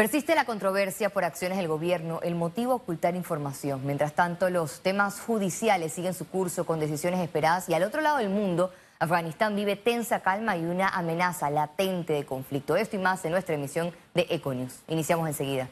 [0.00, 3.82] Persiste la controversia por acciones del gobierno, el motivo ocultar información.
[3.84, 8.16] Mientras tanto, los temas judiciales siguen su curso con decisiones esperadas y al otro lado
[8.16, 12.76] del mundo, Afganistán vive tensa calma y una amenaza latente de conflicto.
[12.76, 14.80] Esto y más en nuestra emisión de Econius.
[14.88, 15.68] Iniciamos enseguida.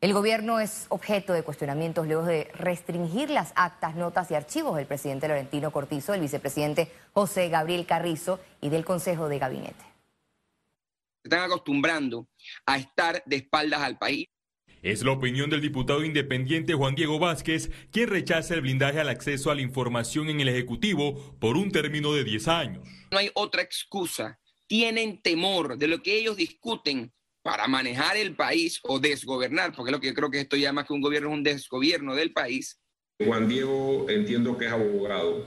[0.00, 4.86] El gobierno es objeto de cuestionamientos luego de restringir las actas, notas y archivos del
[4.86, 9.87] presidente Laurentino Cortizo, del vicepresidente José Gabriel Carrizo y del Consejo de Gabinete
[11.28, 12.28] están acostumbrando
[12.66, 14.26] a estar de espaldas al país.
[14.80, 19.50] Es la opinión del diputado independiente Juan Diego Vázquez, quien rechaza el blindaje al acceso
[19.50, 22.88] a la información en el Ejecutivo por un término de 10 años.
[23.10, 24.38] No hay otra excusa.
[24.68, 30.00] Tienen temor de lo que ellos discuten para manejar el país o desgobernar, porque lo
[30.00, 32.78] que yo creo que esto ya más que un gobierno es un desgobierno del país.
[33.24, 35.46] Juan Diego entiendo que es abogado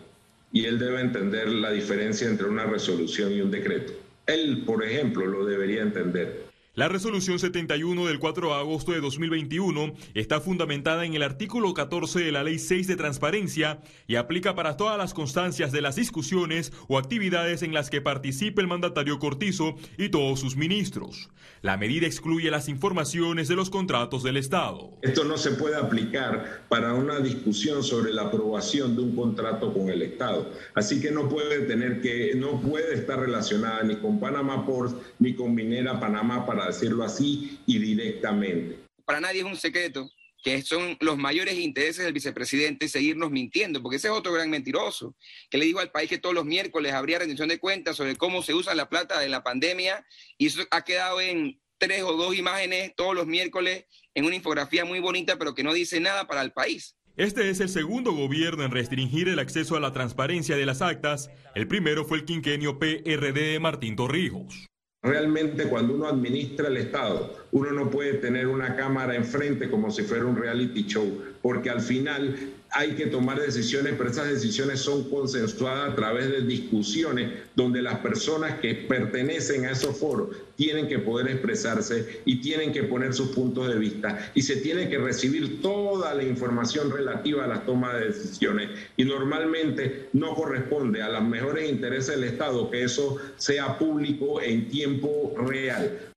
[0.52, 3.94] y él debe entender la diferencia entre una resolución y un decreto.
[4.28, 6.51] Él, por ejemplo, lo debería entender.
[6.74, 12.22] La resolución 71 del 4 de agosto de 2021 está fundamentada en el artículo 14
[12.22, 16.72] de la Ley 6 de Transparencia y aplica para todas las constancias de las discusiones
[16.88, 21.30] o actividades en las que participe el mandatario Cortizo y todos sus ministros.
[21.62, 24.92] La medida excluye las informaciones de los contratos del Estado.
[25.02, 29.90] Esto no se puede aplicar para una discusión sobre la aprobación de un contrato con
[29.90, 30.50] el Estado.
[30.74, 35.36] Así que no puede tener que, no puede estar relacionada ni con Panamá Ports ni
[35.36, 38.80] con Minera Panamá para decirlo así, y directamente.
[39.06, 40.10] Para nadie es un secreto
[40.44, 45.16] que son los mayores intereses del vicepresidente seguirnos mintiendo, porque ese es otro gran mentiroso,
[45.50, 48.42] que le dijo al país que todos los miércoles habría rendición de cuentas sobre cómo
[48.42, 50.06] se usa la plata de la pandemia,
[50.38, 54.86] y eso ha quedado en tres o dos imágenes todos los miércoles en una infografía
[54.86, 56.96] muy bonita, pero que no dice nada para el país.
[57.18, 61.30] Este es el segundo gobierno en restringir el acceso a la transparencia de las actas.
[61.56, 64.71] El primero fue el quinquenio PRD de Martín Torrijos.
[65.04, 70.04] Realmente cuando uno administra el Estado, uno no puede tener una cámara enfrente como si
[70.04, 72.36] fuera un reality show, porque al final
[72.74, 78.00] hay que tomar decisiones, pero esas decisiones son consensuadas a través de discusiones donde las
[78.00, 83.30] personas que pertenecen a esos foros tienen que poder expresarse y tienen que poner sus
[83.30, 87.94] puntos de vista y se tiene que recibir toda la información relativa a la toma
[87.96, 93.78] de decisiones y normalmente no corresponde a los mejores intereses del Estado que eso sea
[93.78, 96.12] público en tiempo real.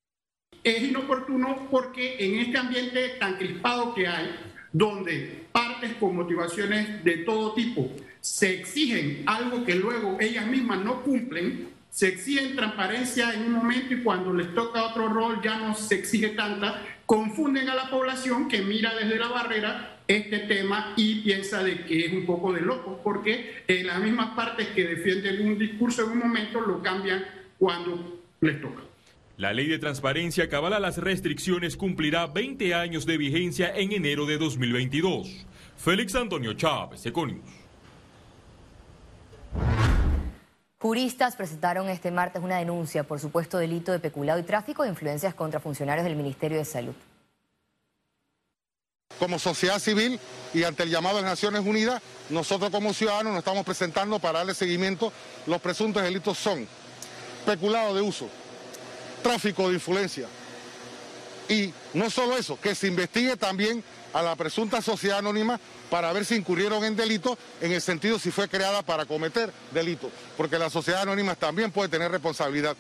[0.63, 4.31] Es inoportuno porque en este ambiente tan crispado que hay,
[4.75, 7.91] donde partes con motivaciones de todo tipo.
[8.21, 13.95] Se exigen algo que luego ellas mismas no cumplen, se exigen transparencia en un momento
[13.95, 18.49] y cuando les toca otro rol ya no se exige tanta, confunden a la población
[18.49, 22.61] que mira desde la barrera este tema y piensa de que es un poco de
[22.61, 27.25] loco, porque en las mismas partes que defienden un discurso en un momento lo cambian
[27.59, 28.83] cuando les toca.
[29.37, 34.27] La ley de transparencia que avala las restricciones cumplirá 20 años de vigencia en enero
[34.27, 35.29] de 2022.
[35.77, 37.43] Félix Antonio Chávez, Econius.
[40.79, 45.35] Juristas presentaron este martes una denuncia por supuesto delito de peculado y tráfico de influencias
[45.35, 46.95] contra funcionarios del Ministerio de Salud.
[49.19, 50.21] Como sociedad civil
[50.53, 54.39] y ante el llamado de las Naciones Unidas, nosotros como ciudadanos nos estamos presentando para
[54.41, 55.13] darle seguimiento.
[55.47, 56.69] Los presuntos delitos son
[57.47, 58.29] peculado de uso,
[59.25, 60.29] tráfico de influencia.
[61.49, 65.59] Y no solo eso, que se investigue también a la presunta sociedad anónima
[65.91, 70.11] para ver si incurrieron en delito, en el sentido si fue creada para cometer delito,
[70.37, 72.77] porque la sociedad anónima también puede tener responsabilidad.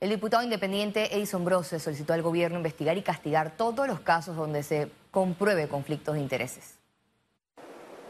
[0.00, 4.62] El diputado independiente Edison Brose solicitó al gobierno investigar y castigar todos los casos donde
[4.62, 6.74] se compruebe conflictos de intereses.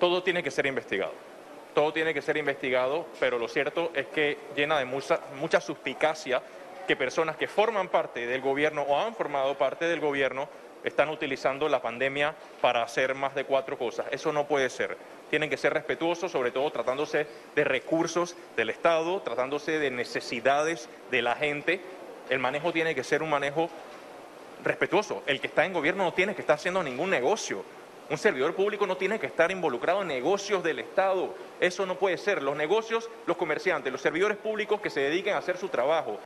[0.01, 1.34] Todo tiene que ser investigado
[1.75, 6.43] todo tiene que ser investigado, pero lo cierto es que llena de mucha, mucha suspicacia
[6.87, 10.49] que personas que forman parte del gobierno o han formado parte del gobierno
[10.85, 14.07] están utilizando la pandemia para hacer más de cuatro cosas.
[14.11, 14.97] Eso no puede ser.
[15.31, 21.23] Tienen que ser respetuosos, sobre todo tratándose de recursos del Estado, tratándose de necesidades de
[21.23, 21.81] la gente.
[22.29, 23.71] El manejo tiene que ser un manejo
[24.63, 25.23] respetuoso.
[25.27, 27.65] El que está en gobierno no tiene que estar haciendo ningún negocio.
[28.11, 31.35] Un servidor público no tiene que estar involucrado en negocios del Estado.
[31.59, 32.43] Eso no puede ser.
[32.43, 36.21] Los negocios, los comerciantes, los servidores públicos que se dediquen a hacer su trabajo.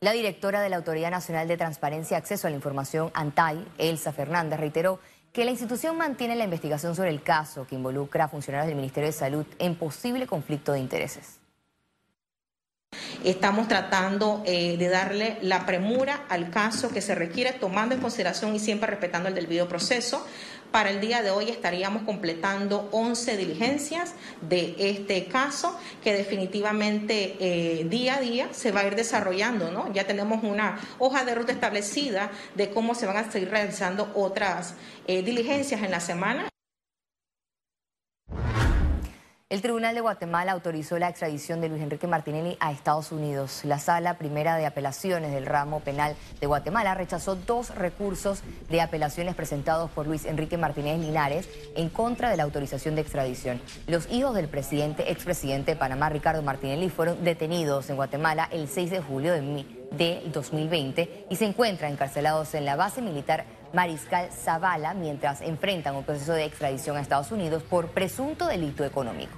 [0.00, 4.12] La directora de la Autoridad Nacional de Transparencia y Acceso a la Información, ANTAI, Elsa
[4.12, 4.98] Fernández, reiteró
[5.32, 9.08] que la institución mantiene la investigación sobre el caso que involucra a funcionarios del Ministerio
[9.08, 11.41] de Salud en posible conflicto de intereses.
[13.24, 18.54] Estamos tratando eh, de darle la premura al caso que se requiere, tomando en consideración
[18.54, 20.26] y siempre respetando el debido proceso,
[20.72, 27.84] Para el día de hoy estaríamos completando 11 diligencias de este caso que definitivamente eh,
[27.84, 29.92] día a día se va a ir desarrollando, ¿no?
[29.92, 34.74] Ya tenemos una hoja de ruta establecida de cómo se van a seguir realizando otras
[35.06, 36.51] eh, diligencias en la semana.
[39.52, 43.60] El Tribunal de Guatemala autorizó la extradición de Luis Enrique Martinelli a Estados Unidos.
[43.64, 49.34] La Sala Primera de Apelaciones del Ramo Penal de Guatemala rechazó dos recursos de apelaciones
[49.34, 53.60] presentados por Luis Enrique Martínez Linares en contra de la autorización de extradición.
[53.86, 58.90] Los hijos del presidente, expresidente de Panamá, Ricardo Martinelli, fueron detenidos en Guatemala el 6
[58.90, 65.40] de julio de 2020 y se encuentran encarcelados en la base militar Mariscal Zavala mientras
[65.40, 69.32] enfrentan un proceso de extradición a Estados Unidos por presunto delito económico.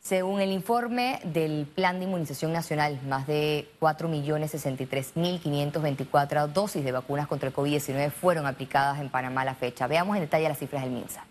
[0.00, 7.48] Según el informe del Plan de Inmunización Nacional, más de 4.063.524 dosis de vacunas contra
[7.48, 9.86] el COVID-19 fueron aplicadas en Panamá a la fecha.
[9.86, 11.24] Veamos en detalle las cifras del MINSA.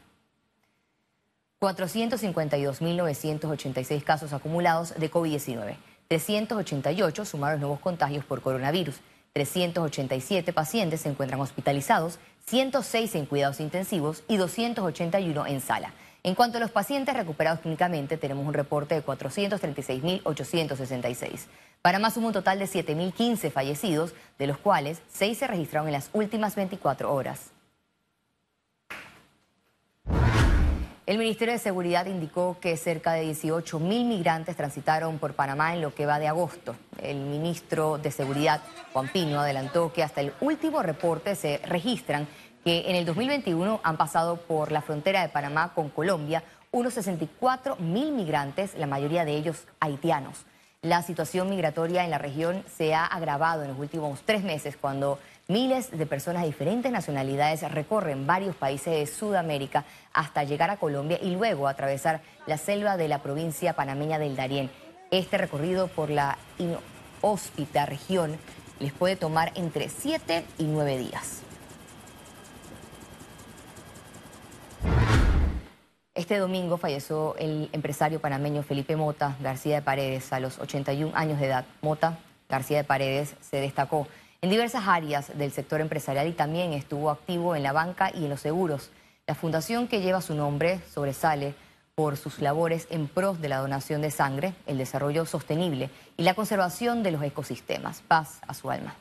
[1.60, 5.76] 452.986 casos acumulados de COVID-19.
[6.08, 9.02] 388 sumaron nuevos contagios por coronavirus.
[9.34, 15.96] 387 pacientes se encuentran hospitalizados, 106 en cuidados intensivos y 281 en sala.
[16.24, 21.46] En cuanto a los pacientes recuperados clínicamente, tenemos un reporte de 436.866.
[21.82, 26.10] Panamá suma un total de 7.015 fallecidos, de los cuales 6 se registraron en las
[26.12, 27.52] últimas 24 horas.
[31.10, 35.82] El Ministerio de Seguridad indicó que cerca de 18 mil migrantes transitaron por Panamá en
[35.82, 36.76] lo que va de agosto.
[37.02, 38.62] El ministro de Seguridad,
[38.94, 42.28] Juan Pino, adelantó que hasta el último reporte se registran
[42.64, 47.78] que en el 2021 han pasado por la frontera de Panamá con Colombia unos 64
[47.78, 50.46] mil migrantes, la mayoría de ellos haitianos.
[50.82, 55.20] La situación migratoria en la región se ha agravado en los últimos tres meses cuando
[55.50, 59.84] Miles de personas de diferentes nacionalidades recorren varios países de Sudamérica
[60.14, 64.70] hasta llegar a Colombia y luego atravesar la selva de la provincia panameña del Darién.
[65.10, 68.38] Este recorrido por la inhóspita región
[68.80, 71.42] les puede tomar entre 7 y 9 días.
[76.20, 81.40] Este domingo falleció el empresario panameño Felipe Mota García de Paredes a los 81 años
[81.40, 81.64] de edad.
[81.82, 82.18] Mota
[82.50, 84.06] García de Paredes se destacó
[84.42, 88.30] en diversas áreas del sector empresarial y también estuvo activo en la banca y en
[88.30, 88.92] los seguros.
[89.28, 91.56] La fundación que lleva su nombre sobresale
[91.96, 96.34] por sus labores en pros de la donación de sangre, el desarrollo sostenible y la
[96.34, 98.02] conservación de los ecosistemas.
[98.02, 98.94] Paz a su alma.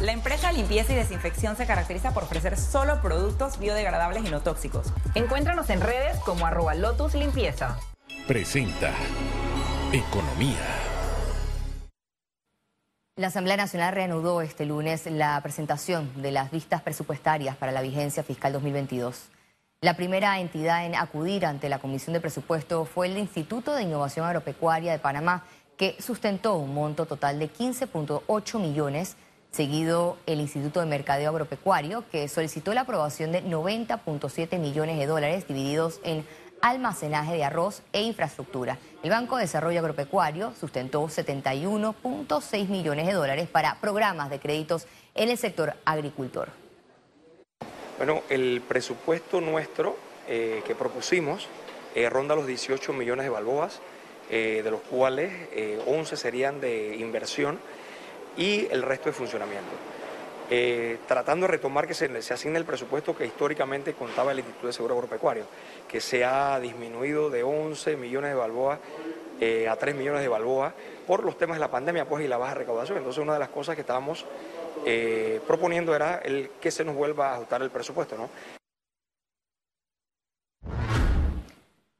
[0.00, 4.94] La empresa Limpieza y Desinfección se caracteriza por ofrecer solo productos biodegradables y no tóxicos.
[5.14, 7.78] Encuéntranos en redes como arroba Lotus Limpieza.
[8.26, 8.94] Presenta
[9.92, 10.56] Economía.
[13.16, 18.22] La Asamblea Nacional reanudó este lunes la presentación de las vistas presupuestarias para la vigencia
[18.22, 19.28] fiscal 2022.
[19.82, 24.24] La primera entidad en acudir ante la Comisión de Presupuesto fue el Instituto de Innovación
[24.24, 25.44] Agropecuaria de Panamá,
[25.76, 29.16] que sustentó un monto total de 15.8 millones,
[29.50, 35.46] seguido el Instituto de Mercadeo Agropecuario, que solicitó la aprobación de 90.7 millones de dólares
[35.48, 36.24] divididos en
[36.60, 38.78] almacenaje de arroz e infraestructura.
[39.02, 45.30] El Banco de Desarrollo Agropecuario sustentó 71.6 millones de dólares para programas de créditos en
[45.30, 46.50] el sector agricultor.
[47.96, 49.96] Bueno, el presupuesto nuestro
[50.28, 51.48] eh, que propusimos
[51.94, 53.80] eh, ronda los 18 millones de balboas,
[54.30, 55.32] eh, de los cuales
[55.86, 57.58] 11 serían de inversión
[58.36, 59.70] y el resto de funcionamiento.
[60.52, 64.66] Eh, tratando de retomar que se, se, asigne el presupuesto que históricamente contaba el Instituto
[64.66, 65.44] de Seguro Agropecuario,
[65.86, 68.80] que se ha disminuido de 11 millones de balboas
[69.40, 70.74] eh, a 3 millones de balboas
[71.06, 72.98] por los temas de la pandemia pues, y la baja recaudación.
[72.98, 74.26] Entonces una de las cosas que estábamos
[74.84, 78.16] eh, proponiendo era el que se nos vuelva a ajustar el presupuesto.
[78.16, 78.28] ¿no?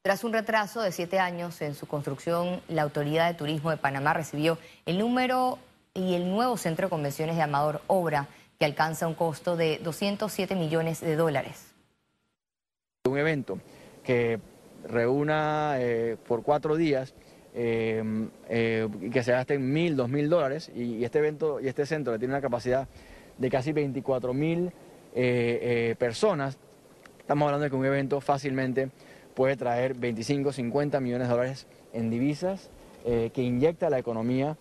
[0.03, 4.13] Tras un retraso de siete años en su construcción, la Autoridad de Turismo de Panamá
[4.13, 5.59] recibió el número
[6.01, 8.29] y el nuevo centro de convenciones de Amador Obra
[8.59, 11.75] que alcanza un costo de 207 millones de dólares.
[13.09, 13.59] Un evento
[14.03, 14.41] que
[14.89, 17.15] reúna eh, por cuatro días
[17.55, 18.03] eh,
[18.49, 22.35] eh, que se gasten mil, dos mil dólares y, este evento y este centro tiene
[22.35, 22.89] una capacidad
[23.39, 24.73] de casi 24 mil
[25.99, 26.57] personas,
[27.19, 28.91] estamos hablando de que un evento fácilmente
[29.35, 32.71] puede traer 25, 50 millones de dólares en divisas
[33.05, 34.57] que inyecta a la economía,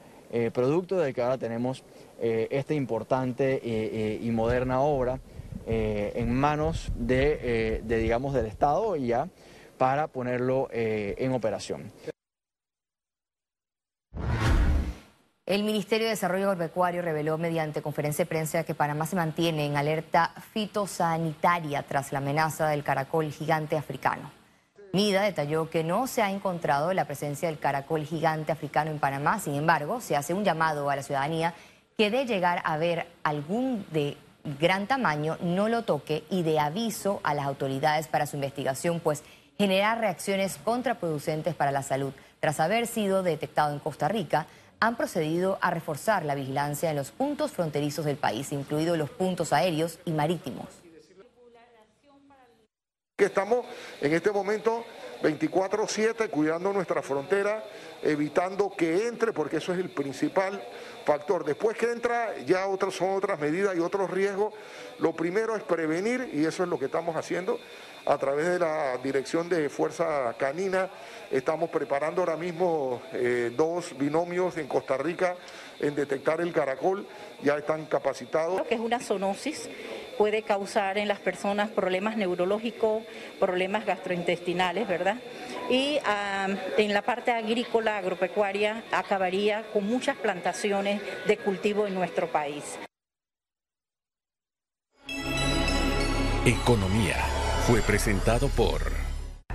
[0.54, 1.84] producto de que ahora tenemos
[2.22, 5.20] eh, esta importante eh, eh, y moderna obra
[5.66, 9.30] en manos de, digamos, del Estado ya
[9.78, 11.92] para ponerlo en operación.
[15.46, 19.78] El Ministerio de Desarrollo Agropecuario reveló mediante conferencia de prensa que Panamá se mantiene en
[19.78, 24.39] alerta fitosanitaria tras la amenaza del caracol gigante africano.
[24.92, 29.40] MIDA detalló que no se ha encontrado la presencia del caracol gigante africano en Panamá,
[29.40, 31.54] sin embargo, se hace un llamado a la ciudadanía
[31.98, 34.18] que de llegar a ver algún de
[34.60, 39.24] gran tamaño no lo toque y de aviso a las autoridades para su investigación, pues
[39.58, 42.14] genera reacciones contraproducentes para la salud.
[42.40, 44.48] Tras haber sido detectado en Costa Rica,
[44.80, 49.52] han procedido a reforzar la vigilancia en los puntos fronterizos del país, incluidos los puntos
[49.52, 50.79] aéreos y marítimos.
[53.26, 53.66] Estamos
[54.02, 54.86] en este momento
[55.22, 57.64] 24/7 cuidando nuestra frontera,
[58.02, 60.62] evitando que entre, porque eso es el principal
[61.06, 61.44] factor.
[61.44, 64.54] Después que entra, ya otras son otras medidas y otros riesgos.
[65.00, 67.60] Lo primero es prevenir y eso es lo que estamos haciendo
[68.06, 70.90] a través de la Dirección de Fuerza Canina.
[71.32, 75.36] Estamos preparando ahora mismo eh, dos binomios en Costa Rica
[75.80, 77.06] en detectar el caracol,
[77.42, 78.62] ya están capacitados.
[78.64, 79.70] Que es una zoonosis,
[80.20, 83.04] puede causar en las personas problemas neurológicos,
[83.40, 85.16] problemas gastrointestinales, ¿verdad?
[85.70, 85.98] Y
[86.78, 92.78] en la parte agrícola, agropecuaria, acabaría con muchas plantaciones de cultivo en nuestro país.
[96.46, 97.16] Economía
[97.66, 98.92] fue presentado por...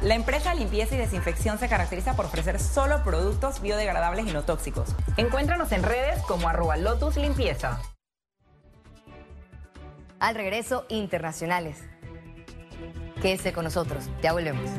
[0.00, 4.96] La empresa Limpieza y Desinfección se caracteriza por ofrecer solo productos biodegradables y no tóxicos.
[5.18, 7.82] Encuéntranos en redes como arroba Lotus Limpieza.
[10.18, 11.82] Al regreso, internacionales.
[13.20, 14.70] Quédese con nosotros, ya volvemos.